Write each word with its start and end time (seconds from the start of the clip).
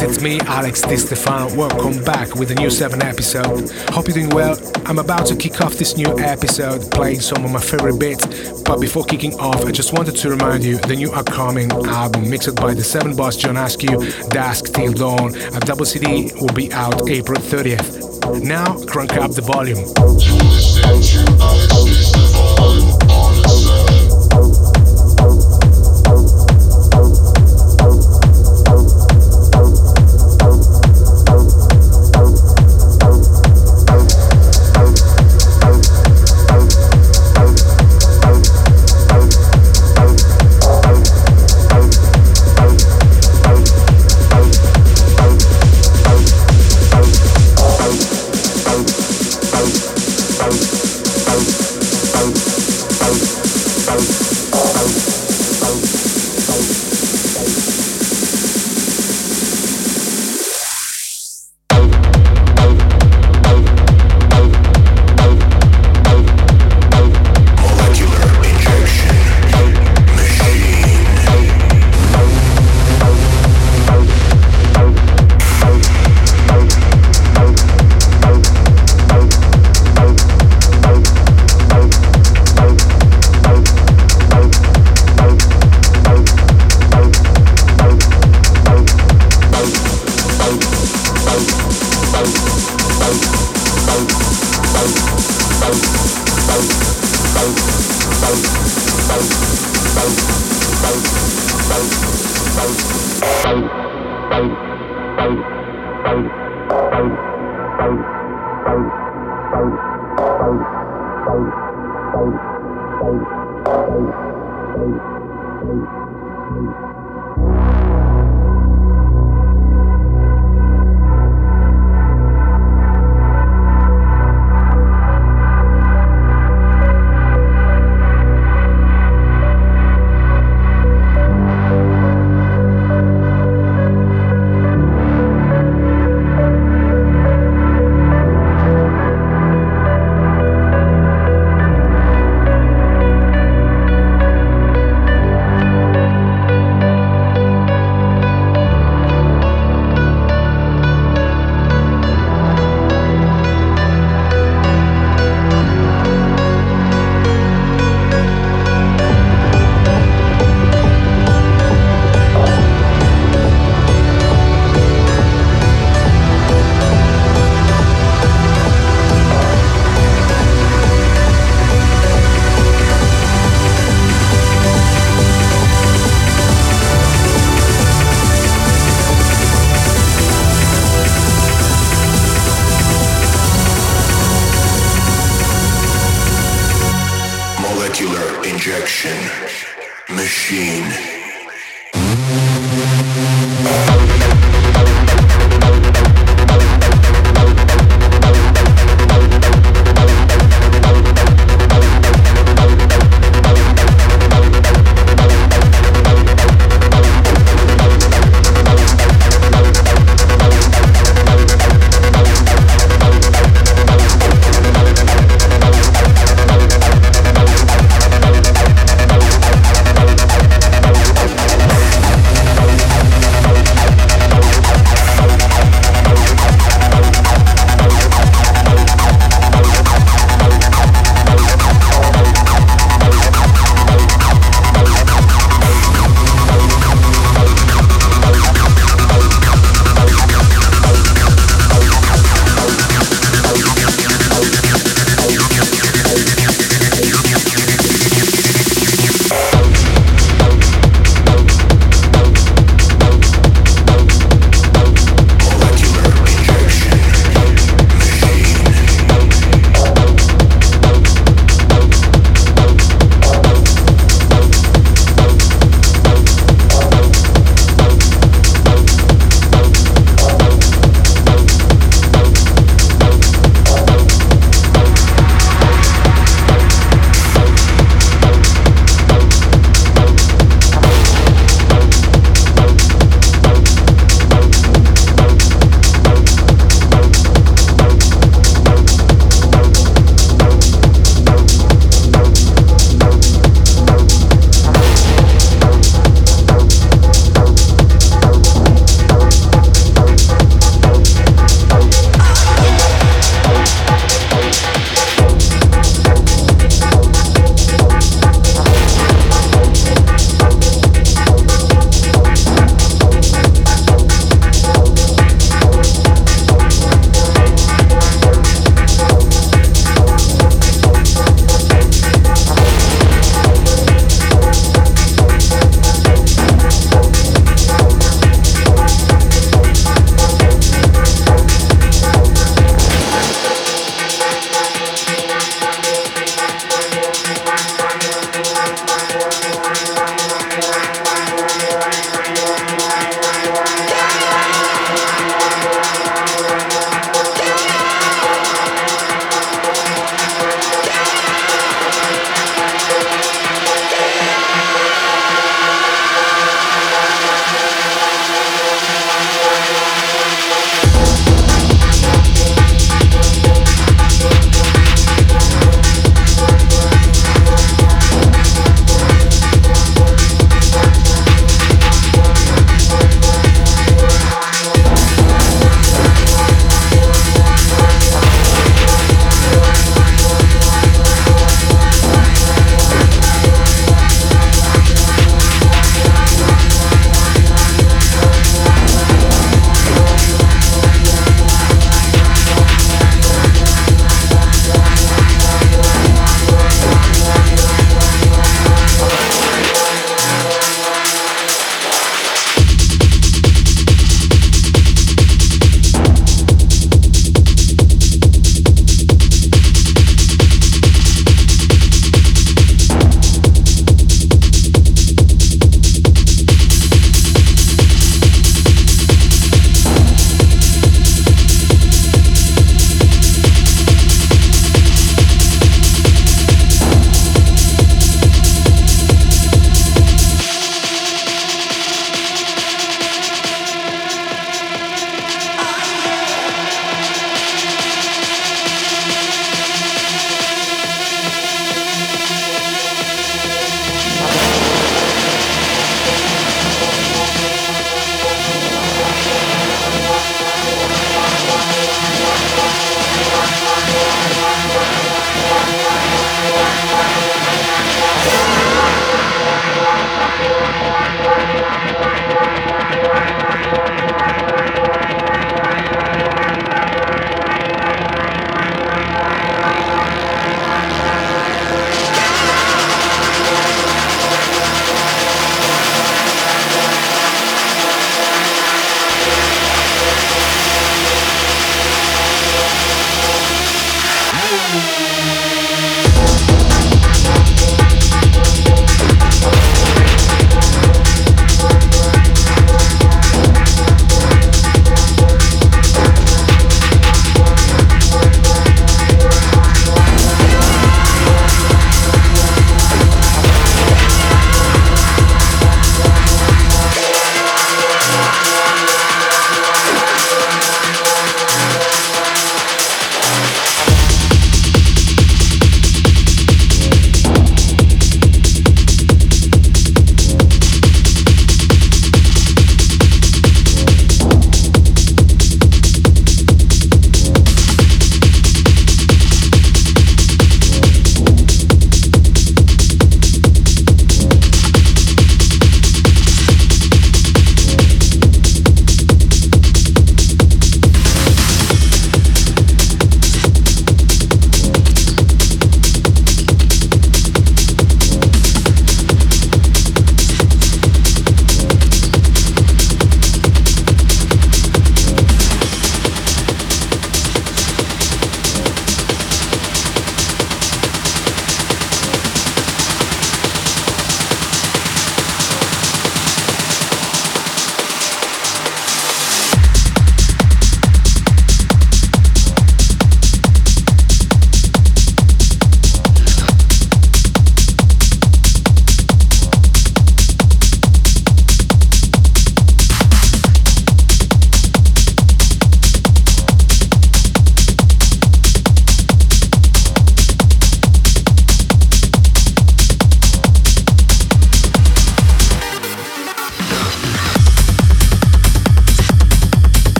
Folks, 0.00 0.16
it's 0.16 0.22
me, 0.22 0.40
Alex 0.46 0.80
Di 0.80 0.96
Stefano. 0.96 1.54
Welcome 1.54 2.02
back 2.04 2.34
with 2.34 2.50
a 2.50 2.54
new 2.54 2.70
7 2.70 3.02
episode. 3.02 3.70
Hope 3.90 4.08
you're 4.08 4.14
doing 4.14 4.30
well. 4.30 4.58
I'm 4.86 4.98
about 4.98 5.26
to 5.26 5.36
kick 5.36 5.60
off 5.60 5.74
this 5.74 5.96
new 5.96 6.18
episode 6.18 6.90
playing 6.90 7.20
some 7.20 7.44
of 7.44 7.50
my 7.50 7.60
favorite 7.60 7.98
bits. 7.98 8.62
But 8.62 8.80
before 8.80 9.04
kicking 9.04 9.34
off, 9.34 9.66
I 9.66 9.72
just 9.72 9.92
wanted 9.92 10.16
to 10.16 10.30
remind 10.30 10.64
you 10.64 10.78
the 10.78 10.96
new 10.96 11.12
upcoming 11.12 11.70
album 11.70 12.30
mixed 12.30 12.54
by 12.56 12.72
the 12.72 12.84
7 12.84 13.14
boss 13.14 13.36
John 13.36 13.58
Askew, 13.58 13.98
Dusk 14.30 14.72
Till 14.72 14.92
Dawn. 14.92 15.34
A 15.34 15.60
double 15.60 15.84
CD 15.84 16.32
will 16.40 16.54
be 16.54 16.72
out 16.72 17.10
April 17.10 17.38
30th. 17.38 18.42
Now, 18.42 18.82
crank 18.84 19.14
up 19.18 19.32
the 19.32 19.42
volume. 19.42 19.84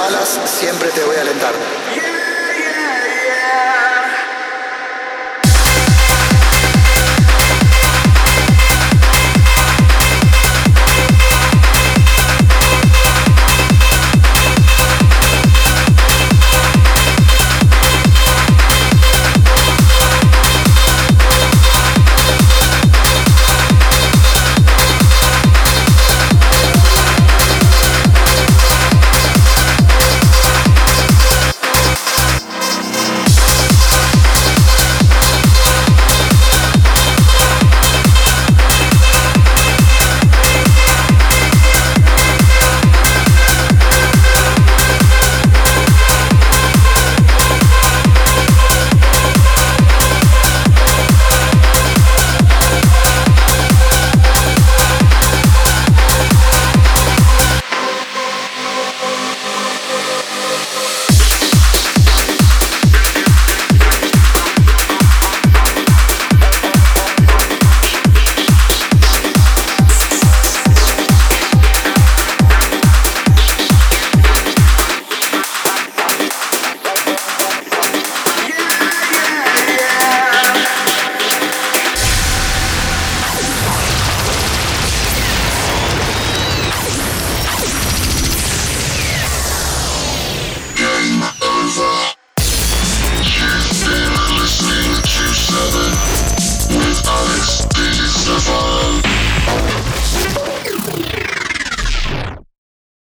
Malas, 0.00 0.40
siempre 0.46 0.88
te 0.92 1.04
voy 1.04 1.16
a 1.16 1.20
alentar. 1.20 1.69